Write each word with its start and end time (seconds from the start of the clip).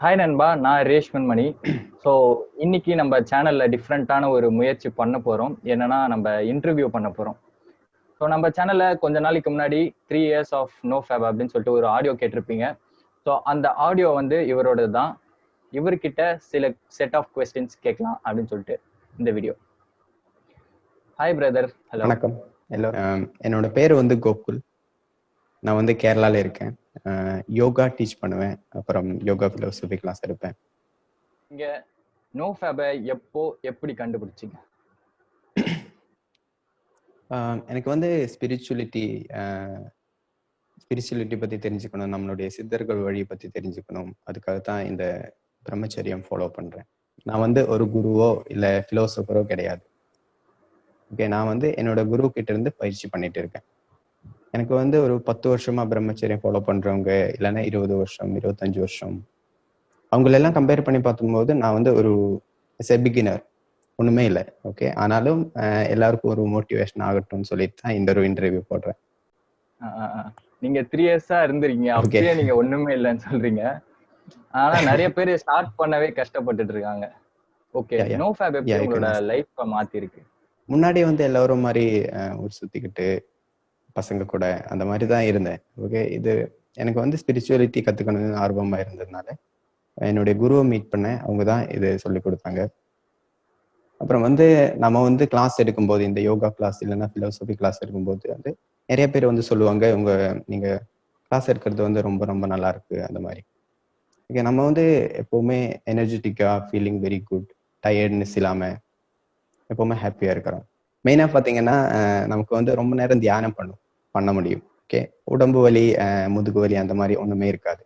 Hi 0.00 0.16
நண்பா. 0.20 0.46
நான் 0.64 0.80
Reshman 0.90 1.26
money 1.30 1.44
so 2.04 2.12
இன்னைக்கு 2.64 2.92
நம்ம 3.00 3.18
சேனல்ல 3.30 3.64
டிஃப்ரெண்ட்டான 3.74 4.28
ஒரு 4.36 4.46
முயற்சி 4.56 4.88
பண்ண 5.00 5.16
போறோம். 5.26 5.52
என்னன்னா 5.72 5.98
நம்ம 6.12 6.32
இன்டர்வியூ 6.52 6.86
பண்ண 6.96 7.08
போறோம். 7.18 7.36
ஸோ 8.20 8.28
நம்ம 8.32 8.48
சேனல்ல 8.56 8.86
கொஞ்ச 9.04 9.20
நாளைக்கு 9.26 9.50
முன்னாடி 9.54 9.80
three 10.08 10.20
years 10.30 10.52
of 10.60 10.74
no 10.92 10.98
fap 11.06 11.26
அப்படின்னு 11.28 11.52
சொல்லிட்டு 11.54 11.76
ஒரு 11.78 11.86
ஆடியோ 11.96 12.14
கேட்டிருப்பீங்க. 12.22 12.66
ஸோ 13.26 13.32
அந்த 13.52 13.66
ஆடியோ 13.86 14.10
வந்து 14.20 14.38
இவரோடது 14.52 14.92
தான் 14.98 15.12
இவர்கிட்ட 15.72 16.22
சில 16.50 16.64
செட் 16.98 17.16
ஆஃப் 17.20 17.30
கொஸ்டின்ஸ் 17.36 17.76
கேட்கலாம் 17.86 18.18
அப்படின்னு 18.26 18.52
சொல்லிட்டு 18.52 18.76
இந்த 19.14 19.30
வீடியோ 19.38 19.54
ஹாய் 21.18 21.36
பிரதர் 21.40 21.70
ஹலோ 21.92 22.04
வணக்கம். 22.06 22.36
எல்லோரும். 22.76 23.24
என்னோட 23.46 23.66
பேர் 23.78 23.92
வந்து 24.00 24.14
கோகுல். 24.26 24.60
நான் 25.66 25.78
வந்து 25.80 25.92
கேரளால 26.02 26.38
இருக்கேன். 26.44 26.72
யோகா 27.60 27.84
டீச் 27.96 28.20
பண்ணுவேன். 28.22 28.56
அப்புறம் 28.78 29.08
யோகா 29.28 29.46
ஃபிலோசபி 29.52 29.96
கிளாஸ் 30.02 30.24
எடுப்பேன். 30.26 30.56
இங்க 31.50 31.66
நோ 32.40 32.46
ஃபேபை 32.58 32.86
எப்போ 33.14 33.42
எப்படி 33.70 33.92
கண்டுபிடிச்சிங்க? 34.00 34.56
எனக்கு 37.70 37.88
வந்து 37.92 38.08
ஸ்பிரிச்சுவலிட்டி 38.32 39.04
ஸ்பிரிச்சுவலிட்டி 40.82 41.36
பத்தி 41.42 41.56
தெரிஞ்சுக்கணும். 41.66 42.12
நம்மளுடைய 42.14 42.48
சித்தர்கள் 42.56 43.00
வழி 43.06 43.22
பத்தி 43.30 43.46
தெரிஞ்சுக்கணும். 43.56 44.10
அதுக்காக 44.30 44.58
தான் 44.70 44.82
இந்த 44.90 45.04
பிரம்மச்சரியம் 45.66 46.24
ஃபாலோ 46.26 46.48
பண்றேன். 46.58 46.86
நான் 47.28 47.44
வந்து 47.46 47.60
ஒரு 47.74 47.84
குருவோ 47.94 48.30
இல்ல 48.54 48.66
ஃபிலோசபரோ 48.86 49.42
கிடையாது. 49.52 49.84
ஓகே 51.10 51.26
நான் 51.34 51.50
வந்து 51.52 51.68
என்னோட 51.80 52.00
குரு 52.12 52.30
கிட்ட 52.36 52.52
இருந்து 52.54 52.72
பயிற்சி 52.80 53.08
பண்ணிட்டு 53.14 53.40
இருக்கேன். 53.42 53.66
எனக்கு 54.54 54.74
வந்து 54.80 54.96
ஒரு 55.04 55.14
பத்து 55.28 55.46
வருஷமா 55.52 55.82
பிரம்மச்சரியம் 55.92 56.42
ஃபாலோ 56.42 56.60
பண்றவங்க 56.68 57.10
இல்லைன்னா 57.36 57.62
இருபது 57.70 57.94
வருஷம் 58.00 58.32
இருபத்தஞ்சு 58.40 58.78
வருஷம். 58.84 59.16
அவங்களெல்லாம் 60.12 60.56
கம்பேர் 60.58 60.86
பண்ணி 60.86 61.00
பார்க்கும்போது 61.06 61.52
நான் 61.62 61.76
வந்து 61.78 61.92
ஒரு 62.00 62.12
பிகினர் 63.06 63.42
ஒண்ணுமே 63.98 64.22
இல்லை. 64.30 64.44
ஓகே 64.68 64.86
ஆனாலும் 65.02 65.42
எல்லாருக்கும் 65.94 66.32
ஒரு 66.34 66.44
மோட்டிவேஷன் 66.54 67.04
ஆகட்டும்னு 67.08 67.50
சொல்லிட்டு 67.50 67.76
தான் 67.82 67.96
இந்த 67.98 68.12
ஒரு 68.14 68.22
இன்டர்வியூ 68.28 68.62
போடுறேன். 68.70 68.98
நீங்க 70.64 70.80
த்ரீ 70.90 71.02
இயர்ஸா 71.08 71.38
இருந்திருக்கீங்க. 71.46 71.90
அப்படியே 71.98 72.34
நீங்க 72.40 72.54
ஒண்ணுமே 72.60 72.94
இல்லைன்னு 72.98 73.26
சொல்றீங்க. 73.28 73.62
ஆனா 74.62 74.76
நிறைய 74.90 75.08
பேர் 75.16 75.30
ஸ்டார்ட் 75.42 75.76
பண்ணவே 75.80 76.08
கஷ்டப்பட்டுட்டு 76.20 76.74
இருக்காங்க. 76.76 77.06
ஓகே. 77.74 77.96
நோ 78.24 78.28
ஃபேப் 78.38 78.58
எப்படி 78.60 78.82
உங்களோட. 78.86 79.10
லைஃப்பை 79.30 79.66
மாத்தி 79.74 79.96
இருக்கு 80.02 80.22
முன்னாடி 80.68 81.00
வந்து 81.10 81.22
எல்லாரும் 81.28 81.64
மாதிரி 81.66 81.86
ஊர் 82.42 82.58
சுத்திக்கிட்டு 82.58 83.08
பசங்க 83.96 84.22
கூட 84.34 84.44
அந்த 84.72 84.84
மாதிரி 84.90 85.06
தான் 85.14 85.26
இருந்தேன். 85.30 85.60
ஓகே 85.84 86.00
இது 86.18 86.32
எனக்கு 86.82 87.00
வந்து 87.04 87.18
ஸ்பிரிச்சுவலிட்டி 87.22 87.80
கற்றுக்கணும்னு 87.86 88.38
ஆர்வமாக 88.44 88.84
இருந்ததுனால 88.84 89.26
என்னுடைய 90.08 90.34
குருவை 90.42 90.62
மீட் 90.70 90.88
பண்ணேன் 90.92 91.18
அவங்க 91.26 91.42
தான் 91.50 91.62
இது 91.76 91.88
சொல்லி 92.04 92.20
கொடுத்தாங்க. 92.24 92.62
அப்புறம் 94.00 94.24
வந்து 94.26 94.46
நம்ம 94.84 95.02
வந்து 95.08 95.24
கிளாஸ் 95.32 95.56
எடுக்கும்போது 95.62 96.02
இந்த 96.10 96.20
யோகா 96.28 96.48
கிளாஸ் 96.58 96.78
இல்லைன்னா 96.84 97.06
ஃபிலோசபி 97.12 97.54
கிளாஸ் 97.60 97.80
எடுக்கும்போது 97.82 98.24
வந்து 98.34 98.50
நிறைய 98.88 99.06
பேர் 99.12 99.30
வந்து 99.30 99.44
சொல்லுவாங்க 99.50 99.84
உங்க 99.98 100.12
நீங்க 100.52 100.68
கிளாஸ் 101.28 101.50
எடுக்கிறது 101.52 101.82
வந்து 101.88 102.00
ரொம்ப 102.08 102.22
ரொம்ப 102.32 102.44
நல்லா 102.52 102.68
இருக்கு. 102.74 102.96
அந்த 103.08 103.20
மாதிரி. 103.26 103.42
ஓகே 104.30 104.42
நம்ம 104.48 104.64
வந்து 104.68 104.84
எப்போவுமே 105.20 105.58
எனர்ஜெட்டிக்கா 105.92 106.50
ஃபீலிங் 106.66 107.00
வெரி 107.06 107.20
குட் 107.30 107.48
டயர்ட்னஸ் 107.84 108.36
இல்லாமல் 108.40 108.76
எப்போவுமே 109.70 109.96
ஹாப்பியாக 110.02 110.34
இருக்கிறோம். 110.34 110.64
மெயினாக 111.04 111.30
பார்த்தீங்கன்னா 111.34 111.76
நமக்கு 112.32 112.52
வந்து 112.58 112.72
ரொம்ப 112.80 112.92
நேரம் 113.00 113.22
தியானம் 113.24 113.56
பண்ணும். 113.58 113.80
பண்ண 114.16 114.30
முடியும். 114.36 114.64
ஓகே 114.82 115.00
உடம்பு 115.34 115.60
வலி 115.64 115.84
முதுகு 116.34 116.58
வலி 116.64 116.76
அந்த 116.82 116.94
மாதிரி 117.00 117.14
ஒண்ணுமே 117.22 117.46
இருக்காது. 117.52 117.82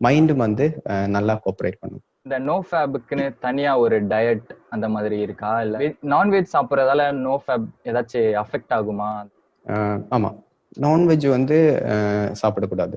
மைண்டும் 0.00 0.42
வந்து 0.46 0.64
நல்லா 1.16 1.34
கோஆப்ரேட் 1.44 1.80
பண்ணும். 1.82 2.04
இந்த 2.26 2.36
நோ 2.48 2.54
ஃபேபுக்குன்னு 2.68 3.26
தனியா 3.44 3.72
ஒரு 3.82 3.96
டயட் 4.12 4.48
அந்த 4.74 4.86
மாதிரி 4.94 5.16
இருக்கா? 5.26 5.50
இல்ல 5.64 5.78
நான்வெஜ் 6.14 6.54
சாப்பிட்றதால 6.54 7.04
நோ 7.26 7.34
ஃபேப் 7.44 7.68
ஏதாச்சும் 7.90 8.28
அஃபெக்ட் 8.42 8.74
ஆகுமா? 8.78 9.10
ஆமா. 10.16 10.30
நான்வெஜ் 10.84 11.26
வந்து 11.36 11.56
சாப்பிடக்கூடாது. 12.40 12.96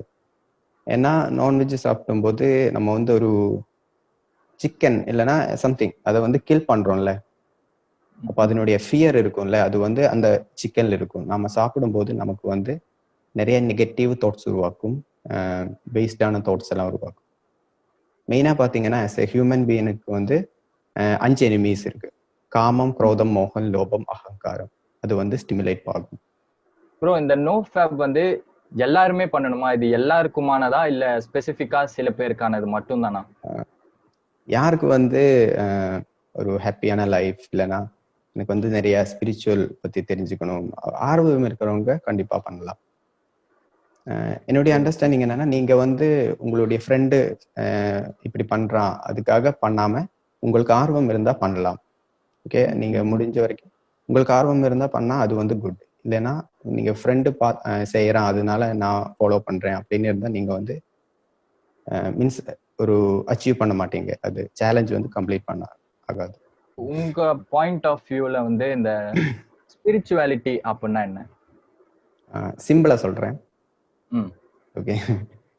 ஏன்னா 0.86 1.12
நான்வெஜ் 1.40 1.76
சாப்பிடும்போது 1.86 2.48
நம்ம 2.76 2.92
வந்து 2.98 3.12
ஒரு 3.18 3.30
சிக்கன் 4.60 4.98
இல்லைன்னா 5.10 5.36
சம்திங் 5.62 5.94
அதை 6.08 6.18
வந்து 6.26 6.38
கில் 6.48 6.68
பண்றோம்ல. 6.70 7.12
அப்போ 8.18 8.40
அதனுடைய 8.46 8.76
ஃபியர் 8.84 9.16
இருக்கும்ல 9.22 9.58
அது 9.66 9.76
வந்து 9.84 10.02
அந்த 10.12 10.26
சிக்கன்ல 10.62 10.96
இருக்கும். 10.98 11.24
நம்ம 11.32 11.48
சாப்பிடும்போது 11.56 12.10
நமக்கு 12.22 12.44
வந்து 12.54 12.72
நிறைய 13.34 13.58
நெகட்டிவ் 13.70 14.12
தாட்ஸ் 14.22 14.48
உருவாக்கும். 14.50 14.96
பேஸ்டான 15.94 16.40
தாட்ஸ் 16.48 16.72
எல்லாம் 16.72 16.90
உருவாக்கும். 16.90 17.26
மெயினாக 18.28 18.56
பார்த்தீங்கன்னா 18.60 18.98
as 19.06 19.14
a 19.22 19.26
ஹியூமன் 19.32 19.64
பீயினுக்கு 19.68 20.08
வந்து 20.18 20.36
அஞ்சு 21.26 21.42
எனிமீஸ் 21.48 21.84
இருக்கு. 21.88 22.08
காமம் 22.52 22.92
குரோதம் 22.98 23.32
மோகம் 23.36 23.68
லோபம் 23.74 24.06
அகங்காரம். 24.14 24.70
அது 25.02 25.14
வந்து 25.20 25.36
ஸ்டிமுலேட் 25.42 25.88
ஆகும். 25.94 26.20
ப்ரோ 27.02 27.14
இந்த 27.22 27.34
நோ 27.46 27.54
ஃபேப் 27.70 27.96
வந்து 28.04 28.24
எல்லாருமே 28.72 29.26
பண்ணணுமா? 29.34 29.68
இது 29.76 29.86
எல்லாருக்குமானதா? 29.98 30.80
இல்ல 30.92 31.04
ஸ்பெசிஃபிக்கா 31.26 31.80
சில 31.96 32.10
பேருக்கானது 32.18 32.68
மட்டும் 32.76 33.04
தானா 33.06 33.22
யாருக்கு 34.48 34.86
வந்து 34.96 35.22
ஒரு 36.34 36.52
ஹாப்பியான 36.64 37.02
லைஃப் 37.16 37.42
இல்லைன்னா 37.50 37.80
எனக்கு 38.36 38.52
வந்து 38.54 38.68
நிறைய 38.76 38.96
ஸ்பிரிச்சுவல் 39.10 39.64
பத்தி 39.82 40.00
தெரிஞ்சுக்கணும். 40.10 40.66
ஆர்வம் 41.10 41.46
இருக்கிறவங்க 41.48 41.92
கண்டிப்பா 42.08 42.38
பண்ணலாம். 42.46 42.80
என்னுடைய 44.48 44.72
அண்டர்ஸ்டாண்டிங் 44.78 45.24
என்னன்னா 45.26 45.46
நீங்க 45.52 45.72
வந்து 45.82 46.06
உங்களுடைய 46.44 46.78
ஃப்ரெண்டு 46.84 47.18
இப்படி 48.26 48.44
பண்றான் 48.54 48.92
அதுக்காக 49.10 49.52
பண்ணாம 49.64 50.02
உங்களுக்கு 50.42 50.74
ஆர்வம் 50.80 51.08
இருந்தா 51.12 51.32
பண்ணலாம். 51.44 51.78
ஓகே 52.46 52.62
நீங்க 52.80 52.98
முடிஞ்ச 53.10 53.36
வரைக்கும் 53.44 53.72
உங்களுக்கு 54.08 54.34
ஆர்வம் 54.38 54.66
இருந்தா 54.68 54.88
பண்ணா 54.96 55.14
அது 55.24 55.34
வந்து 55.42 55.54
குட் 55.62 55.80
இல்லைன்னா 56.06 56.32
நீங்க 56.76 56.92
ஃப்ரெண்டு 57.00 57.30
பா 57.40 57.48
செய்யறான் 57.94 58.28
அதனால 58.32 58.62
நான் 58.82 59.14
ஃபாலோ 59.16 59.38
பண்றேன் 59.48 59.78
அப்படின்னு 59.80 60.10
இருந்தா 60.10 60.30
நீங்க 60.36 60.50
வந்து 60.58 60.74
மீன்ஸ் 62.18 62.38
ஒரு 62.82 62.96
அச்சீவ் 63.32 63.60
பண்ண 63.60 63.74
மாட்டீங்க. 63.80 64.12
அது 64.26 64.40
சேலஞ்ச் 64.60 64.96
வந்து 64.96 65.10
கம்ப்ளீட் 65.16 65.48
பண்ண 65.50 65.64
ஆகாது. 66.08 66.36
உங்க 66.74 67.36
பாயிண்ட் 67.36 67.86
ஆஃப் 67.86 68.04
வியூல 68.08 68.42
வந்து 68.42 68.66
இந்த 68.70 68.90
ஸ்பிரிச்சுவாலிட்டி 69.72 70.54
அப்படின்னா 70.70 71.02
என்ன? 71.02 71.26
சிம்பிளா 72.68 72.94
சொல்றேன். 72.94 73.36
ஓகே 74.74 74.94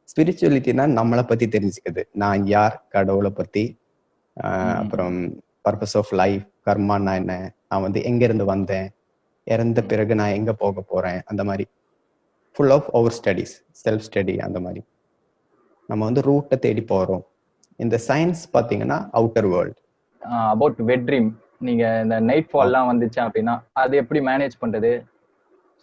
ஸ்பிரிச்சுவலிட்டினா 0.09 0.85
நம்மளை 0.99 1.23
பத்தி 1.27 1.45
தெரிஞ்சுக்கிறது. 1.47 2.03
நான் 2.11 2.45
யார் 2.45 2.85
கடவுளை 2.89 3.31
பத்தி. 3.31 3.65
அப்புறம் 4.81 5.17
பர்பஸ் 5.65 5.95
ஆஃப் 5.99 6.11
லைஃப் 6.11 6.45
கர்மான்னா 6.65 7.13
என்ன? 7.21 7.55
நான் 7.69 7.85
வந்து 7.85 8.03
எங்க 8.03 8.23
இருந்து 8.25 8.45
வந்தேன்? 8.45 8.89
இறந்த 9.43 9.79
பிறகு 9.83 10.15
நான் 10.15 10.37
எங்க 10.39 10.53
போக 10.53 10.81
போறேன்? 10.81 11.21
அந்த 11.25 11.43
மாதிரி. 11.43 11.65
Full 12.55 12.69
of 12.69 12.89
our 12.91 13.15
studies 13.19 13.55
self 13.85 14.05
study 14.09 14.35
அந்த 14.39 14.59
மாதிரி. 14.59 14.81
நம்ம 15.87 16.05
வந்து 16.05 16.21
ரூட்டை 16.29 16.57
தேடி 16.57 16.83
போறோம். 16.83 17.25
இந்த 17.75 17.95
சயின்ஸ் 18.07 18.43
பாத்தீங்கன்னா 18.53 18.99
outer 19.13 19.49
world 19.49 19.79
about 20.29 20.77
wet 20.77 21.09
dream 21.09 21.29
நீங்க 21.59 21.99
இந்த 22.03 22.19
நைட் 22.19 22.49
ஃபால்லாம் 22.53 22.87
வந்துச்சு 22.91 23.19
அப்படின்னா 23.19 23.59
அது 23.73 23.97
எப்படி 23.97 24.25
மேனேஜ் 24.25 24.55
பண்றது? 24.61 24.91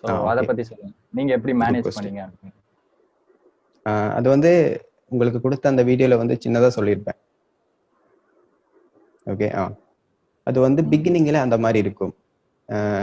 ஸோ 0.03 0.25
அதை. 0.25 0.45
பத்தி 0.45 0.63
சொல்லுங்க. 0.63 0.93
நீங்க 1.11 1.33
எப்படி 1.33 1.53
மேனேஜ். 1.59 1.89
பண்ணீங்க? 1.99 2.23
அது 3.87 4.29
வந்து 4.29 4.51
உங்களுக்கு 5.09 5.41
கொடுத்த 5.41 5.69
அந்த 5.69 5.85
வீடியோல 5.85 6.17
வந்து 6.17 6.39
சின்னதா 6.45 6.71
சொல்லியிருப்பேன். 6.77 7.19
ஓகே 9.27 9.57
ஆ. 9.57 9.73
அது 10.47 10.61
வந்து 10.61 10.83
பிகினிங்ல 10.83 11.35
அந்த 11.35 11.59
மாதிரி 11.59 11.79
இருக்கும். 11.79 12.15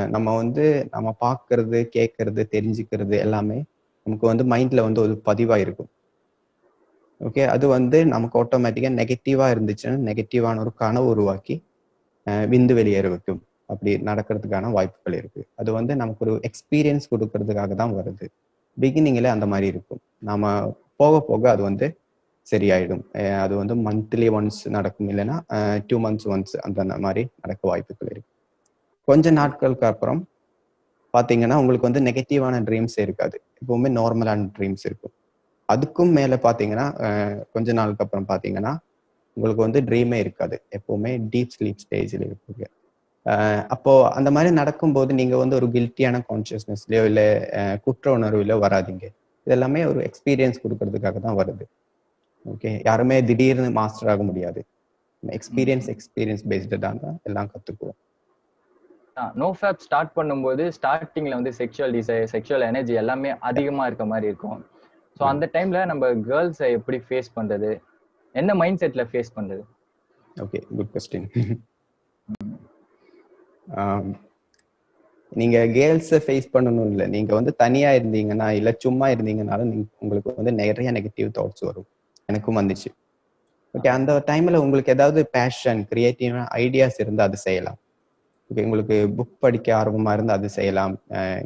நம்ம 0.07 0.35
வந்து 0.35 0.87
நம்ம 0.91 1.15
பார்க்கிறது 1.21 1.79
கேட்கறது 1.95 2.43
தெரிஞ்சுக்கிறது 2.51 3.15
எல்லாமே 3.19 3.63
நமக்கு 4.03 4.27
வந்து 4.27 4.43
மைண்ட்ல 4.43 4.81
வந்து 4.81 5.01
ஒரு 5.01 5.21
பதிவா 5.25 5.57
இருக்கும். 5.57 5.89
ஓகே 7.21 7.43
அது 7.53 7.65
வந்து 7.75 7.97
நமக்கு 8.13 8.35
ஆட்டோமேட்டிக்காக 8.41 8.93
நெகட்டிவாக 9.01 9.53
இருந்துச்சுன்னா 9.55 9.97
நெகட்டிவான 10.09 10.59
ஒரு 10.65 10.71
கனவு 10.83 11.07
உருவாக்கி 11.13 11.55
விந்து 12.53 12.73
வெளியேற 12.79 13.07
வைக்கும். 13.13 13.41
அப்படி 13.71 13.91
நடக்கிறதுக்கான 14.09 14.69
வாய்ப்புகள் 14.75 15.15
இருக்கு. 15.21 15.41
அது 15.61 15.69
வந்து 15.77 15.93
நமக்கு 16.01 16.23
ஒரு 16.25 16.33
எக்ஸ்பீரியன்ஸ் 16.49 17.09
கொடுக்கறதுக்காக 17.13 17.75
தான் 17.81 17.93
வருது. 17.99 18.25
பிகினிங்கில் 18.77 19.33
அந்த 19.35 19.45
மாதிரி 19.53 19.67
இருக்கும். 19.73 20.01
நாம 20.29 20.51
போக 21.01 21.19
போக 21.29 21.43
அது 21.55 21.61
வந்து 21.69 21.87
சரியாயிடும். 22.47 23.03
அது 23.43 23.53
வந்து 23.61 23.75
மந்த்லி 23.87 24.27
ஒன்ஸ் 24.37 24.61
நடக்கும் 24.77 25.09
இல்லைன்னா 25.11 25.37
டூ 25.89 25.97
மந்த்ஸ் 26.05 26.27
ஒன்ஸ் 26.33 26.55
அந்த 26.67 26.97
மாதிரி 27.05 27.23
நடக்க 27.43 27.61
வாய்ப்புகள் 27.71 28.11
இருக்கு. 28.13 28.29
கொஞ்ச 29.07 29.31
நாட்களுக்கு 29.39 29.85
அப்புறம் 29.91 30.21
பார்த்தீங்கன்னா 31.13 31.55
உங்களுக்கு 31.61 31.89
வந்து 31.89 32.01
நெகட்டிவான 32.07 32.55
ட்ரீம்ஸ் 32.67 32.97
இருக்காது. 33.05 33.37
எப்பவுமே 33.61 33.89
நார்மலான 33.99 34.49
ட்ரீம்ஸ் 34.57 34.85
இருக்கும். 34.89 35.13
அதுக்கும் 35.69 36.11
மேல 36.17 36.35
பாத்தீங்கன்னா 36.45 36.85
அஹ் 37.05 37.39
கொஞ்ச 37.51 37.73
நாளுக்கு 37.73 38.03
அப்புறம் 38.05 38.27
பாத்தீங்கன்னா 38.27 38.73
உங்களுக்கு 39.37 39.65
வந்து 39.65 39.79
ட்ரீமே 39.81 40.17
இருக்காது. 40.23 40.55
எப்பவுமே 40.77 41.11
டீப் 41.33 41.53
ஸ்லீப் 41.55 41.83
ஸ்டேஜில் 41.85 42.27
இருப்பீங்க 42.29 42.65
அப்போ 43.75 43.91
அந்த 44.09 44.29
மாதிரி 44.31 44.51
நடக்கும்போது 44.53 45.11
நீங்க 45.13 45.35
வந்து 45.37 45.55
ஒரு 45.55 45.67
கில்ட்டியான 45.67 46.17
கான்சியஸ்னஸ்லயோ 46.29 47.01
இல்ல 47.09 47.21
குற்ற 47.85 48.05
உணர்வுலயோ 48.17 48.57
வராதீங்க. 48.65 49.05
இது 49.47 49.55
எல்லாமே 49.57 49.81
ஒரு 49.85 49.99
எக்ஸ்பீரியன்ஸ் 50.09 50.61
கொடுக்கறதுக்காக 50.63 51.19
தான் 51.19 51.37
வருது. 51.39 51.65
ஓகே 52.45 52.71
யாருமே 52.85 53.17
திடீர்னு 53.21 53.69
மாஸ்டர் 53.79 54.11
ஆக 54.13 54.23
முடியாது. 54.23 54.61
எக்ஸ்பீரியன்ஸ் 55.23 55.87
எக்ஸ்பீரியன்ஸ் 55.93 56.43
பேஸ்டு 56.51 56.79
தான் 56.85 56.99
எல்லாம் 57.29 57.49
கத்துக்குவோம். 57.53 57.97
நோ 59.41 59.47
ஃபேப் 59.59 59.81
ஸ்டார்ட் 59.85 60.11
பண்ணும்போது 60.15 60.65
ஸ்டார்டிங்ல 60.77 61.37
வந்து 61.39 61.53
செக்ஷுவல் 61.57 61.95
டிசைர் 61.97 62.27
செக்ஷுவல் 62.33 62.65
எனர்ஜி 62.71 62.93
எல்லாமே 63.03 63.31
அதிகமா 63.49 63.85
இருக்க 63.85 64.05
மாதிரி 64.05 64.27
இருக்கும். 64.31 64.59
ஸோ 65.19 65.23
அந்த 65.31 65.45
டைம்ல 65.55 65.79
நம்ம 65.91 66.09
கேர்ள்ஸை 66.29 66.67
எப்படி 66.77 66.97
ஃபேஸ் 67.07 67.29
பண்றது? 67.37 67.71
என்ன 68.35 68.55
மைண்ட் 68.61 68.81
செட்ல 68.81 69.03
ஃபேஸ் 69.11 69.31
பண்றது? 69.37 69.63
ஓகே 70.43 70.59
குட் 70.77 70.91
கொஸ்டின் 70.95 71.27
நீங்க 75.31 75.57
கேர்ள்ஸை 75.77 76.19
ஃபேஸ் 76.25 76.47
பண்ணணும் 76.53 76.87
இல்லை. 76.91 77.05
நீங்க 77.15 77.31
வந்து 77.39 77.51
தனியா 77.63 77.89
இருந்தீங்கன்னா 77.97 78.47
இல்ல 78.59 78.69
சும்மா 78.85 79.07
இருந்தீங்கனாலும் 79.15 79.73
உங்களுக்கு 80.03 80.29
வந்து 80.39 80.53
நிறைய 80.61 80.91
நெகட்டிவ் 80.97 81.29
தாட்ஸ் 81.37 81.65
வரும். 81.67 81.87
எனக்கும் 82.29 82.59
வந்துச்சு. 82.59 82.89
ஓகே 83.73 83.89
அந்த 83.97 84.11
டைம்ல 84.29 84.61
உங்களுக்கு 84.65 84.93
ஏதாவது 84.95 85.21
பேஷன் 85.35 85.81
கிரியேட்டிவான 85.91 86.45
ஐடியாஸ் 86.63 86.97
இருந்தா 87.03 87.27
அது 87.29 87.37
செய்யலாம். 87.45 87.79
ஓகே 88.49 88.63
உங்களுக்கு 88.67 88.95
புக் 89.17 89.35
படிக்க 89.45 89.67
ஆர்வமா 89.79 90.13
இருந்தா 90.17 90.37
அது 90.39 90.49
செய்யலாம். 90.57 90.95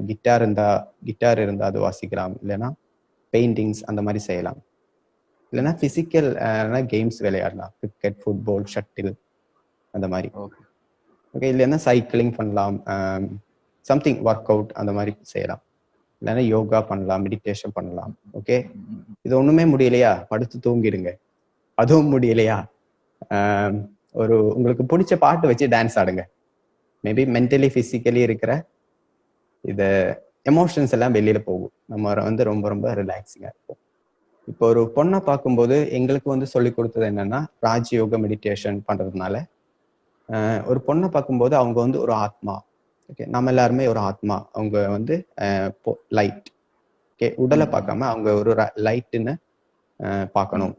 கிட்டார் 0.10 0.44
இருந்தா 0.46 0.68
கிட்டார் 1.10 1.42
இருந்தா 1.46 1.66
அது 1.72 1.80
வாசிக்கலாம். 1.88 2.36
இல்லைன்னா 2.44 2.70
பெயிண்டிங்ஸ் 3.34 3.82
அந்த 3.90 4.02
மாதிரி 4.06 4.22
செய்யலாம். 4.30 4.60
இல்லைன்னா 5.52 5.74
பிசிக்கல் 5.82 6.30
கேம்ஸ் 6.94 7.20
விளையாடலாம். 7.26 7.74
கிரிக்கெட் 7.80 8.18
ஃபுட்பால் 8.22 8.66
ஷட்டில் 8.74 9.12
அந்த 9.94 10.08
மாதிரி. 10.14 10.30
ஓகே 11.36 11.48
இல்லைன்னா 11.54 11.80
சைக்கிளிங் 11.88 12.34
பண்ணலாம் 12.40 12.78
சம்திங் 13.90 14.20
ஒர்க் 14.30 14.50
அவுட் 14.54 14.74
அந்த 14.82 14.92
மாதிரி 14.98 15.14
செய்யலாம். 15.34 15.62
இல்லைன்னா 16.20 16.44
யோகா 16.56 16.80
பண்ணலாம் 16.90 17.24
மெடிடேஷன் 17.26 17.74
பண்ணலாம். 17.78 18.14
ஓகே 18.40 18.58
இது 19.26 19.34
ஒண்ணுமே 19.40 19.64
முடியலையா? 19.72 20.12
படுத்து 20.32 20.58
தூங்கிடுங்க. 20.66 21.12
அதுவும் 21.78 22.12
முடியலையா? 22.14 22.58
ஒரு 24.22 24.36
உங்களுக்கு 24.56 24.84
பிடிச்ச 24.92 25.14
பாட்டு 25.24 25.46
வச்சு 25.52 25.66
டான்ஸ் 25.74 25.98
ஆடுங்க. 26.02 26.24
மேபி 27.04 27.24
மென்டலி 27.36 27.70
பிசிக்கலி 27.78 28.22
இருக்கிற 28.28 28.52
இது 29.64 29.88
எமோஷன்ஸ் 30.46 30.94
எல்லாம் 30.96 31.14
வெளியில 31.14 31.40
போகும். 31.40 31.74
நம்ம 31.86 32.14
வந்து 32.28 32.44
ரொம்ப 32.52 32.66
ரொம்ப 32.70 32.88
ரிலாக்ஸிங்கா 33.02 33.50
இருக்கும் 33.54 33.80
இப்போ 34.48 34.64
ஒரு 34.68 34.82
பொண்ணை 34.96 35.20
பார்க்கும்போது 35.20 35.76
எங்களுக்கு 35.92 36.30
வந்து 36.30 36.48
சொல்லி 36.54 36.72
கொடுத்தது 36.74 37.06
என்னன்னா 37.12 37.40
ராஜயோக 37.62 38.18
மெடிடேஷன் 38.24 38.80
பண்றதுனால 38.88 39.36
ஒரு 40.66 40.80
பொண்ணை 40.88 41.08
பார்க்கும்போது 41.10 41.56
அவங்க 41.56 41.78
வந்து 41.82 42.00
ஒரு 42.00 42.14
ஆத்மா. 42.26 42.56
ஓகே 43.10 43.26
நம்ம 43.28 43.50
எல்லாருமே 43.50 43.86
ஒரு 43.88 44.00
ஆத்மா. 44.00 44.36
அவங்க 44.52 44.78
வந்து 44.88 45.16
லைட் 46.08 46.50
ஓகே 47.12 47.28
உடலை 47.36 47.68
பார்க்காம 47.68 48.08
அவங்க 48.12 48.30
ஒரு 48.34 48.52
லைட்டுன்னு 48.88 49.34
பார்க்கணும். 50.32 50.76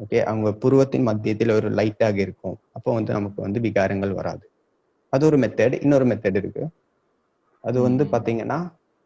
ஓகே 0.00 0.18
அவங்க 0.22 0.48
புருவத்தின் 0.62 1.02
மத்தியத்தில் 1.02 1.52
ஒரு 1.52 1.68
லைட்டாக 1.70 2.16
இருக்கும். 2.16 2.56
அப்போ 2.72 2.90
வந்து 2.92 3.12
நமக்கு 3.12 3.40
வந்து 3.42 3.60
விகாரங்கள் 3.60 4.12
வராது. 4.14 4.44
அது 5.12 5.26
ஒரு 5.26 5.36
மெத்தட் 5.38 5.76
இன்னொரு 5.82 6.06
மெத்தட் 6.06 6.38
இருக்கு. 6.42 6.64
அது 7.64 7.78
வந்து 7.82 8.04
ம். 8.04 8.10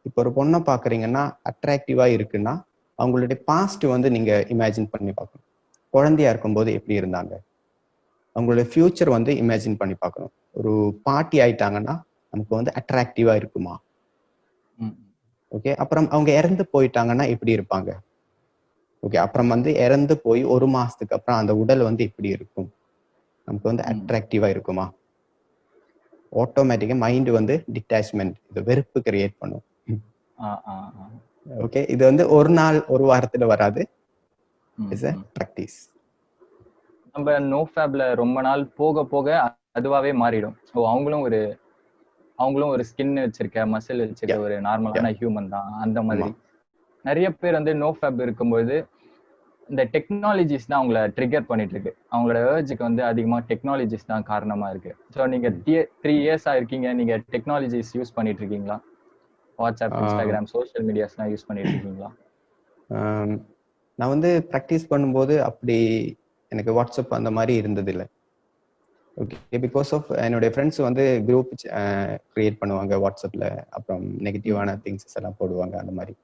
இப்போ 0.06 0.19
ஒரு 0.23 0.31
பொண்ணை 0.39 0.59
பாக்குறீங்கன்னா 0.71 1.23
அட்ராக்டிவா 1.50 2.06
இருக்குன்னா 2.17 2.55
அவங்களுடைய 2.99 3.39
பாஸ்ட் 3.50 3.85
வந்து 3.95 4.09
நீங்க 4.11 4.33
இமேஜின் 4.55 4.89
பண்ணி 4.95 5.12
பார்க்கணும். 5.12 5.47
குழந்தையா 5.95 6.31
இருக்கும்போது 6.31 6.71
எப்படி 6.79 6.95
இருந்தாங்க? 7.00 7.35
அவங்களுடைய 8.37 8.67
ஃபியூச்சர் 8.71 9.11
வந்து 9.17 9.33
இமேஜின் 9.43 9.79
பண்ணி 9.81 9.95
பார்க்கணும். 9.95 10.33
ஒரு 10.59 10.73
பாட்டி 11.03 11.37
ஆயிட்டாங்கன்னா 11.45 11.95
நமக்கு 12.33 12.53
வந்து 12.56 12.73
அட்ராக்டிவா 12.81 13.35
இருக்குமா? 13.35 13.75
ஓகே 15.53 15.73
அப்புறம் 15.75 16.09
அவங்க 16.11 16.31
இறந்து 16.41 16.65
போயிட்டாங்கன்னா 16.73 17.25
எப்படி 17.35 17.53
இருப்பாங்க? 17.59 17.91
ஓகே 19.03 19.19
அப்புறம் 19.25 19.49
வந்து 19.49 19.71
இறந்து 19.85 20.15
போய் 20.21 20.43
ஒரு 20.55 20.67
மாசத்துக்கு 20.67 21.17
அப்புறம் 21.17 21.41
அந்த 21.41 21.53
உடல் 21.56 21.83
வந்து 21.89 22.03
எப்படி 22.09 22.29
இருக்கும்? 22.29 22.69
நமக்கு 23.49 23.69
வந்து. 23.71 23.85
அட்ராக்டிவா 23.93 24.49
இருக்குமா? 24.55 24.87
ஆட்டோமேட்டிக்கா 26.43 26.97
மைண்ட் 27.05 27.31
வந்து 27.31 27.55
டிட்டாச்மெண்ட் 27.75 28.37
இது 28.51 28.62
வெறுப்பு 28.62 28.99
கிரியேட் 29.09 29.37
பண்ணும். 29.39 29.65
ஓகே 31.46 31.81
இது 31.94 32.02
வந்து 32.05 32.25
ஒரு 32.37 32.50
நாள் 32.58 32.79
ஒரு 32.94 33.05
வாரத்துல 33.11 33.46
வராது 33.52 33.82
இட்ஸ் 34.79 35.06
அ 35.11 35.14
ப்ராக்டிஸ் 35.37 35.79
நம்ம 37.14 37.38
நோ 37.52 37.61
ஃபேப்ல 37.70 38.02
ரொம்ப 38.20 38.38
நாள் 38.46 38.62
போக 38.81 39.05
போக 39.12 39.29
அதுவாவே 39.79 40.12
மாறிடும். 40.23 40.56
ஸோ 40.69 40.76
அவங்களும் 40.90 41.25
ஒரு 41.26 41.38
அவங்களும் 42.38 42.73
ஒரு 42.75 42.82
ஸ்கின் 42.88 43.14
வச்சிருக்க 43.23 43.64
மசில் 43.73 44.02
வச்சிருக்க. 44.05 44.37
ஒரு 44.46 44.56
நார்மலான 44.67 45.11
ஹியூமன் 45.19 45.50
தான் 45.55 45.70
அந்த 45.85 45.99
மாதிரி. 46.08 46.31
நிறைய 47.05 47.29
பேர் 47.41 47.58
வந்து 47.58 47.73
நோ 47.82 47.88
ஃபேப் 47.96 48.20
இருக்கும்போது 48.26 48.76
இந்த 49.69 49.82
டெக்னாலஜிஸ் 49.94 50.69
தான் 50.69 50.79
அவங்கள 50.81 51.00
ட்ரிகர் 51.17 51.49
பண்ணிட்டு 51.49 51.75
இருக்கு 51.75 51.93
அவங்களோட 52.12 52.38
ஏர்ஜுக்கு 52.52 52.84
வந்து 52.87 53.02
அதிகமா 53.11 53.38
டெக்னாலஜிஸ் 53.50 54.11
தான் 54.12 54.29
காரணமா 54.31 54.69
இருக்கு. 54.73 54.93
ஸோ 55.14 55.26
நீங்க 55.34 55.49
த்ரீ 56.02 56.14
இயர்ஸா 56.23 56.55
இருக்கீங்க 56.61 56.88
நீங்க 57.00 57.17
டெக்னாலஜிஸ் 57.34 57.93
யூஸ் 57.99 58.17
பண்ணிட்டு 58.19 58.43
இருக்கீங்களா 58.43 58.76
வாட்ஸ்அப். 59.58 59.94
இன்ஸ்டாகிராம் 60.00 60.44
சோஷியல் 60.44 60.87
மீடியாஸ்லாம் 60.87 61.31
யூஸ் 61.31 61.46
பண்ணிட்டு 61.46 61.72
இருக்கீங்களா? 61.72 62.10
நான் 63.99 64.08
வந்து 64.08 64.49
ப்ராக்டிஸ் 64.50 64.87
பண்ணும்போது 64.90 65.38
அப்படி 65.40 65.78
எனக்கு 66.52 66.72
வாட்ஸ்அப் 66.72 67.14
அந்த 67.19 67.31
மாதிரி 67.31 67.55
இருந்தது 67.55 67.90
இல்லை 67.90 68.06
ஓகே 69.16 69.37
பிகாஸ் 69.52 69.90
ஆஃப் 69.90 70.10
என்னுடைய 70.10 70.50
ஃப்ரெண்ட்ஸ் 70.55 70.82
வந்து 70.82 71.22
குரூப் 71.26 71.52
கிரியேட் 72.34 72.58
பண்ணுவாங்க 72.60 72.94
வாட்ஸ்அப்ல. 73.05 73.46
அப்புறம் 73.70 74.05
நெகட்டிவான 74.19 74.78
திங்ஸஸ் 74.84 75.14
எல்லாம் 75.14 75.37
போடுவாங்க 75.40 75.76
அந்த 75.76 75.93
மாதிரி. 75.93 76.14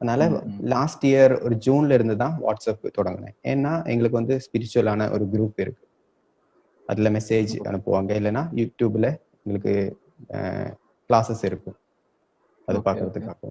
அதனால. 0.00 0.42
லாஸ்ட் 0.60 1.06
இயர் 1.06 1.42
ஒரு 1.42 1.56
ஜூன்ல 1.66 1.90
இருந்து 1.90 2.16
தான் 2.16 2.34
வாட்ஸ்அப் 2.46 2.90
தொடங்கினேன். 2.98 3.36
ஏன்னா 3.42 3.72
எங்களுக்கு 3.86 4.18
வந்து 4.20 4.40
ஸ்பிரிச்சுவலான 4.46 5.10
ஒரு 5.12 5.24
குரூப் 5.32 5.60
இருக்கு. 5.60 5.86
அதுல 6.86 7.10
மெசேஜ் 7.10 7.52
அனுப்புவாங்க. 7.68 8.10
இல்லைன்னா 8.20 8.42
யூடியூப்ல 8.60 9.06
எங்களுக்கு 9.44 9.74
கிளாஸஸ் 11.10 11.44
இருக்கும். 11.44 11.76
அது 12.68 12.78
Okay, 12.78 12.84
பார்க்கறதுக்காக 12.86 13.50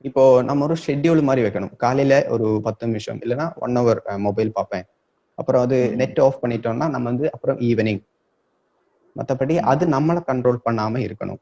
இப்போ 0.00 0.22
நம்ம 0.42 0.64
ஒரு 0.64 0.76
ஷெட்யூல் 0.86 1.22
மாதிரி 1.22 1.42
வைக்கணும். 1.46 1.76
காலையில 1.76 2.14
ஒரு 2.28 2.46
பத்து 2.62 2.84
நிமிஷம் 2.86 3.18
இல்லைன்னா 3.18 3.46
ஒன் 3.56 3.76
ஹவர் 3.76 4.00
மொபைல் 4.18 4.52
பார்ப்பேன். 4.52 4.86
அப்புறம் 5.38 5.62
அது. 5.62 5.78
நெட் 5.96 6.20
ஆஃப் 6.20 6.38
பண்ணிட்டோம்னா 6.44 6.86
நம்ம 6.94 7.06
வந்து 7.10 7.26
அப்புறம் 7.32 7.58
ஈவினிங் 7.58 8.02
மற்றபடி. 9.16 9.56
அது 9.72 9.84
நம்மளை 9.86 10.20
கண்ட்ரோல் 10.30 10.64
பண்ணாம 10.64 11.02
இருக்கணும். 11.06 11.40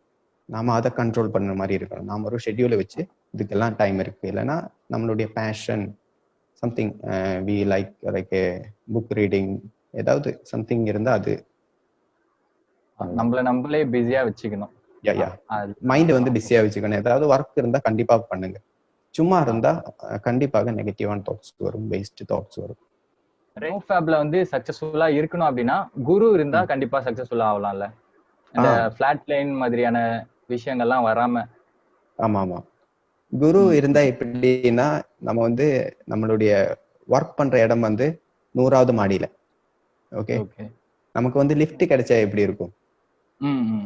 நாம 0.48 0.72
அதை 0.72 0.90
கண்ட்ரோல் 0.96 1.28
பண்ண 1.28 1.54
மாதிரி 1.54 1.76
இருக்கணும். 1.78 2.08
நாம 2.12 2.24
ஒரு 2.24 2.38
ஷெட்யூலை 2.44 2.76
வச்சு 2.76 3.00
இதுக்கெல்லாம் 3.36 3.76
டைம் 3.76 3.98
இருக்கு. 3.98 4.24
இல்லைன்னா 4.32 4.56
நம்மளுடைய 4.90 5.28
passion 5.34 5.84
something 6.62 6.92
we 7.46 7.56
like 7.72 7.92
like 8.16 8.36
book 8.94 9.14
reading 9.14 9.52
ஏதாவது 9.90 10.40
சம்திங் 10.42 10.84
இருந்தா 10.86 11.12
அது. 11.12 11.34
நம்மள 13.00 13.42
நம்மளே 13.42 13.84
பிஸியா 13.84 14.20
வச்சுக்கணும். 14.28 14.72
யா 15.02 15.12
யா 15.20 15.28
மைண்ட் 15.90 16.12
வந்து 16.16 16.30
பிஸியா 16.30 16.58
வச்சுக்கணும். 16.64 17.00
ஏதாவது 17.02 17.24
ஒர்க் 17.34 17.60
இருந்தா 17.62 17.78
கண்டிப்பா 17.78 18.16
பண்ணுங்க. 18.30 18.58
சும்மா 19.14 19.38
இருந்தா 19.40 19.72
கண்டிப்பாக 20.22 20.72
நெகட்டிவான 20.72 21.24
தாட்ஸ் 21.28 21.52
வரும் 21.58 21.88
வேஸ்ட் 21.90 22.22
தாட்ஸ் 22.32 22.60
வரும். 22.62 22.80
நோ 23.56 23.78
ஃபேப்ல 23.88 24.14
வந்து 24.22 24.38
சக்சஸ்ஃபுல்லா 24.50 25.08
இருக்கணும் 25.18 25.48
அப்படின்னா 25.48 25.76
குரு 26.02 26.26
இருந்தா 26.32 26.60
கண்டிப்பா 26.64 26.98
சக்சஸ்ஃபுல்லா 27.02 27.48
ஆகலாம்ல. 27.52 27.86
இந்த. 28.54 28.68
ஃபிளாட் 28.94 29.24
லைன் 29.24 29.50
மாதிரியான 29.54 29.98
விஷயங்கள்லாம் 30.48 31.06
வராம. 31.08 31.44
ஆமா 32.18 32.38
ஆமா 32.44 32.58
குரு. 33.32 33.60
இருந்தா 33.76 34.00
எப்படின்னா 34.12 34.86
நம்ம 35.18 35.38
வந்து 35.40 35.66
நம்மளுடைய 36.10 36.52
ஒர்க் 37.08 37.36
பண்ற 37.36 37.60
இடம் 37.60 37.80
வந்து 37.80 38.06
நூறாவது 38.54 38.92
மாடியில. 38.92 39.26
ஓகே 40.12 40.34
ஓகே 40.44 40.64
நமக்கு 41.14 41.38
வந்து 41.38 41.54
லிஃப்ட் 41.54 41.84
கிடைச்சா 41.92 42.16
எப்படி 42.20 42.42
இருக்கும்? 42.42 42.72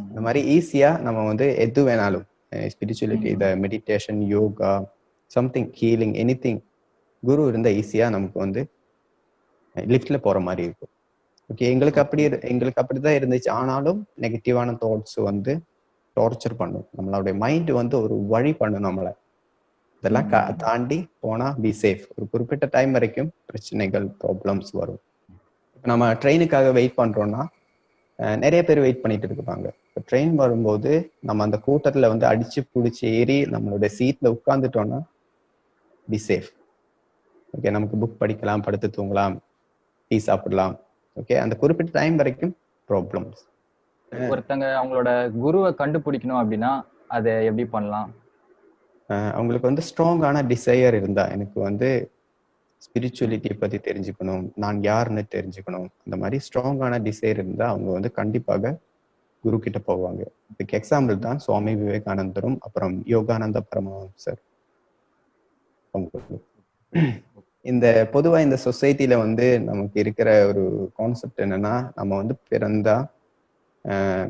இந்த 0.09 0.21
மாதிரி 0.21 0.59
ஈஸியா 0.59 1.01
நம்ம 1.01 1.27
வந்து 1.27 1.57
எது 1.57 1.87
வேணாலும் 1.87 2.25
ஸ்பிரிச்சுவலிட்டி. 2.53 3.25
இந்த 3.25 3.57
meditation 3.57 4.27
yoga 4.27 4.93
something 5.27 5.71
healing 5.71 6.17
any 6.17 6.63
guru 7.23 7.47
இருந்தா 7.47 7.71
ஈஸியா 7.71 8.11
நமக்கு 8.11 8.39
வந்து 8.39 8.71
லிஃப்ட்ல 9.75 10.17
போற 10.17 10.41
மாதிரி 10.41 10.63
இருக்கும். 10.63 10.89
ஓகே 11.51 11.71
எங்களுக்கு 11.71 12.01
அப்படி 12.01 12.27
இரு- 12.27 12.43
எங்களுக்கு 12.43 12.83
அப்படிதான் 12.83 13.17
இருந்துச்சு. 13.17 13.49
ஆனாலும் 13.51 14.07
நெகட்டிவான 14.21 14.77
தாட்ஸ் 14.81 15.23
வந்து 15.23 15.61
டார்ச்சர் 16.17 16.55
பண்ணும். 16.57 16.89
நம்மளுடைய 16.97 17.37
மைண்ட் 17.37 17.71
வந்து 17.71 18.03
ஒரு 18.03 18.27
வழி 18.27 18.53
பண்ணும் 18.53 18.85
நம்மளை. 18.85 19.13
இதெல்லாம். 19.99 20.57
தாண்டி 20.57 21.09
போனா 21.21 21.53
பி 21.53 21.75
சேஃப் 21.83 22.05
ஒரு 22.17 22.29
குறிப்பிட்ட 22.31 22.69
டைம் 22.71 22.93
வரைக்கும் 22.93 23.31
பிரச்சனைகள் 23.47 24.07
ப்ராப்ளம்ஸ் 24.07 24.69
வரும். 24.73 24.99
இப்ப 25.75 25.89
நம்ம 25.89 26.13
ட்ரெயினுக்காக 26.13 26.73
வெயிட் 26.73 26.93
பண்றோம்னா 26.97 27.45
அஹ், 27.45 27.66
நிறைய 28.19 28.61
பேர் 28.69 28.81
வெயிட் 28.85 29.03
பண்ணிட்டு 29.03 29.27
இருப்பாங்க. 29.29 29.67
இப்போ 29.89 30.01
ட்ரெயின் 30.09 30.35
வரும்போது 30.43 30.91
நம்ம 31.29 31.45
அந்த 31.47 31.59
கூட்டத்துல 31.67 32.09
வந்து 32.13 32.27
அடிச்சு 32.31 32.61
புடிச்சு 32.75 33.05
ஏறி 33.19 33.39
நம்மளுடைய 33.55 33.91
சீட்ல 33.99 34.33
உட்கார்ந்துட்டோம்னா 34.37 35.01
பி 36.09 36.21
சேஃப் 36.29 36.51
ஓகே 37.55 37.71
நமக்கு 37.77 37.97
புக் 38.03 38.21
படிக்கலாம் 38.23 38.65
படுத்து 38.67 38.89
தூங்கலாம் 38.97 39.37
டீ 40.11 40.17
சாப்பிடலாம். 40.29 40.75
ஓகே 41.17 41.37
அந்த 41.45 41.55
குறிப்பிட்ட 41.63 41.93
டைம் 42.01 42.17
வரைக்கும் 42.23 42.55
ப்ராப்ளம்ஸ் 42.89 43.43
ஒருத்தங்க 44.33 44.67
அவங்களோட 44.81 45.11
குருவை 45.45 45.71
கண்டுபிடிக்கணும் 45.81 46.41
அப்படின்னா 46.43 46.73
அதை 47.17 47.33
எப்படி 47.49 47.65
பண்ணலாம்? 47.77 48.11
அவங்களுக்கு 49.39 49.69
வந்து 49.71 49.85
ஸ்ட்ராங்கான 49.89 50.43
டிசையர் 50.53 50.97
இருந்தா 51.01 51.25
எனக்கு 51.35 51.59
வந்து 51.69 51.89
ஸ்பிரிச்சுவலிட்டியை 52.83 53.57
பத்தி 53.57 53.79
தெரிஞ்சுக்கணும் 53.87 54.45
நான் 54.63 54.79
யாருன்னு 54.85 55.23
தெரிஞ்சுக்கணும் 55.33 55.89
அந்த 56.03 56.17
மாதிரி 56.17 56.39
ஸ்ட்ராங்கான 56.47 56.99
டிசைர் 57.07 57.39
இருந்தா 57.39 57.67
அவங்க 57.73 57.91
வந்து 57.93 58.11
கண்டிப்பாக 58.19 58.73
குரு 59.45 59.57
கிட்ட 59.61 59.79
போவாங்க. 59.87 60.23
இதுக்கு 60.53 60.77
எக்ஸாம்பிள் 60.79 61.17
தான் 61.25 61.41
சுவாமி 61.43 61.73
விவேகானந்தரும் 61.81 62.57
அப்புறம் 62.63 62.95
யோகானந்த 63.13 63.59
பரமஹம்சர். 63.69 64.41
இந்த 67.65 67.87
பொதுவா 68.13 68.39
இந்த 68.43 68.57
சொசைட்டில 68.65 69.15
வந்து 69.21 69.47
நமக்கு 69.69 69.97
இருக்கிற 70.03 70.29
ஒரு 70.51 70.65
கான்செப்ட் 70.99 71.43
என்னன்னா 71.45 71.75
நம்ம 71.97 72.13
வந்து 72.17 72.35
பிறந்தா 72.51 72.97
ஆஹ், 73.85 74.29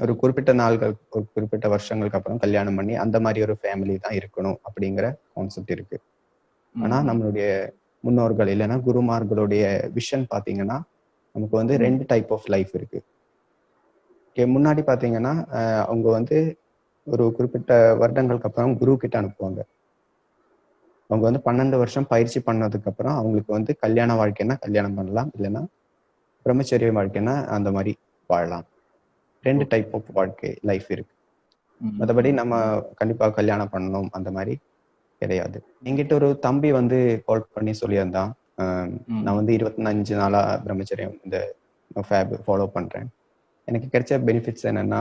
ஒரு 0.00 0.12
குறிப்பிட்ட 0.20 0.52
நாள்கள் 0.60 0.92
ஒரு 1.12 1.24
குறிப்பிட்ட 1.34 1.66
வருஷங்களுக்கு 1.68 2.18
அப்புறம் 2.18 2.40
கல்யாணம் 2.44 2.78
பண்ணி 2.78 2.94
அந்த 3.02 3.16
மாதிரி 3.24 3.40
ஒரு 3.46 3.54
ஃபேமிலி 3.60 3.96
தான் 4.00 4.16
இருக்கணும் 4.18 4.58
அப்படிங்கிற 4.66 5.06
கான்செப்ட் 5.34 5.74
இருக்கு. 5.76 5.98
ஆனா 6.74 6.96
நம்மளுடைய 7.08 7.46
முன்னோர்கள் 8.04 8.50
இல்லைன்னா 8.56 8.76
குருமார்களுடைய 8.88 9.64
விஷன் 9.98 10.26
பாத்தீங்கன்னா 10.34 10.76
நமக்கு 11.34 11.56
வந்து. 11.60 11.74
ரெண்டு 11.84 12.04
டைப் 12.06 12.30
ஆஃப் 12.32 12.48
லைஃப் 12.54 12.72
இருக்கு. 12.78 13.00
முன்னாடி 14.36 14.80
பாத்தீங்கன்னா 14.88 15.32
அவங்க 15.84 16.06
வந்து 16.16 16.36
ஒரு 17.06 17.24
குறிப்பிட்ட 17.36 17.72
வருடங்களுக்கு 18.00 18.48
அப்புறம் 18.48 18.78
குரு 18.80 18.92
கிட்ட 19.02 19.16
அனுப்புவாங்க. 19.22 19.60
அவங்க 21.10 21.24
வந்து 21.28 21.40
பன்னெண்டு 21.48 21.76
வருஷம் 21.82 22.06
பயிற்சி 22.12 22.38
பண்ணதுக்கு 22.46 22.88
அப்புறம் 22.92 23.16
அவங்களுக்கு 23.20 23.52
வந்து 23.52 23.72
கல்யாண 23.84 24.14
வாழ்க்கைன்னா 24.20 24.56
கல்யாணம் 24.64 24.96
பண்ணலாம். 24.98 25.30
இல்லைன்னா 25.36 25.62
பிரம்மச்சரிய 26.44 26.90
வாழ்க்கைன்னா 26.98 27.34
அந்த 27.56 27.68
மாதிரி 27.76 27.92
வாழலாம். 28.26 28.66
ரெண்டு 29.44 29.64
டைப் 29.72 29.94
ஆஃப் 29.96 30.10
வாழ்க்கை 30.18 30.50
லைஃப் 30.70 30.88
இருக்கு. 30.94 31.14
மற்றபடி 31.98 32.30
நம்ம 32.32 32.54
கண்டிப்பா 33.00 33.26
கல்யாணம் 33.38 33.72
பண்ணணும் 33.72 34.08
அந்த 34.18 34.30
மாதிரி 34.36 34.54
கிடையாது. 35.22 35.58
என்கிட்ட 35.88 36.12
ஒரு 36.20 36.28
தம்பி 36.46 36.70
வந்து 36.78 36.98
கால் 37.28 37.48
பண்ணி 37.54 37.72
சொல்லியிருந்தான். 37.82 38.32
நான் 39.24 39.38
வந்து 39.40 39.52
இருபத்தஞ்சு 39.58 40.14
நாளா 40.20 40.40
பிரம்மச்சரியம் 40.64 41.16
இந்த 41.24 41.38
ஃபேப் 42.08 42.32
ஃபாலோ 42.46 42.66
பண்றேன். 42.76 43.08
எனக்கு 43.68 43.88
கிடைச்ச 43.92 44.18
பெனிஃபிட்ஸ் 44.28 44.68
என்னன்னா 44.70 45.00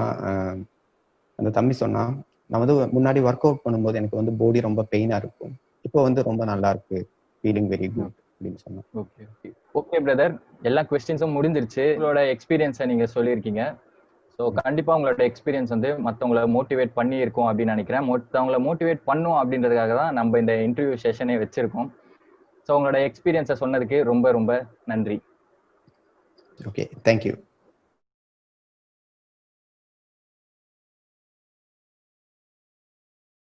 அந்த 1.40 1.50
தம்பி 1.58 1.76
சொன்னா 1.84 2.04
நான் 2.52 2.62
வந்து 2.64 2.76
முன்னாடி 2.98 3.20
ஒர்க் 3.28 3.46
அவுட் 3.48 3.64
பண்ணும்போது 3.66 4.00
எனக்கு 4.00 4.20
வந்து 4.20 4.34
பாடி 4.42 4.60
ரொம்ப 4.68 4.82
பெயினா 4.92 5.16
இருக்கும். 5.22 5.54
இப்போ 5.88 6.00
வந்து 6.08 6.22
ரொம்ப 6.30 6.44
நல்லா 6.52 6.70
இருக்கு. 6.76 7.00
ஃபீலிங் 7.44 7.70
வெரி 7.74 7.88
குட் 7.96 8.16
அப்படின்னு 8.34 8.60
சொன்னான். 8.66 8.86
ஓகே. 9.02 9.24
ஓகே 9.34 9.50
ஓகே 9.80 10.00
பிரதர் 10.06 10.34
எல்லா 10.70 10.82
கொஸ்டின்ஸும் 10.92 11.36
முடிஞ்சிருச்சு. 11.38 11.86
உங்களோட 11.98 12.22
எக்ஸ்பீரியன்ஸை 12.34 12.86
நீங்க 12.92 13.08
சொல்லியிருக்கீங்க. 13.16 13.64
ஸோ 14.40 14.46
கண்டிப்பா 14.58 14.96
உங்களோட 14.98 15.22
எக்ஸ்பீரியன்ஸ் 15.30 15.72
வந்து 15.76 15.90
மற்றவங்கள 16.06 16.42
மோட்டிவேட் 16.56 16.92
பண்ணி 17.00 17.18
இருக்கும் 17.24 17.48
அப்படின்னு 17.50 17.76
நினைக்கிறேன். 17.76 18.06
மற்றவங்கள 18.12 18.58
மோட்டிவேட் 18.68 19.02
பண்ணும் 19.10 19.38
அப்படின்றதுக்காக 19.40 19.96
தான் 20.02 20.14
நம்ம 20.14 20.40
இந்த 20.44 20.54
இன்டர்வியூ 20.68 20.98
செஷனே 21.06 21.38
வச்சிருக்கோம். 21.44 21.90
ஸோ 22.68 22.72
உங்களோட 22.78 23.00
எக்ஸ்பீரியன்ஸை 23.10 23.56
சொன்னதுக்கு 23.64 24.00
ரொம்ப 24.12 24.32
ரொம்ப 24.38 24.52
நன்றி. 24.92 25.18
Okay 26.60 26.86
thank you 27.08 27.34